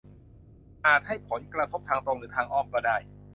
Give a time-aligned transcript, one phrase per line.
[0.85, 2.97] อาจให้ผลกระทบทางตรงหรือทางอ้อมก็ได้